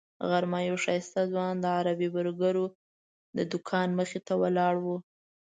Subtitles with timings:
[0.29, 2.65] غرمه یو ښایسته ځوان د عربي برګرو
[3.37, 4.87] د دوکان مخې ته ولاړ و.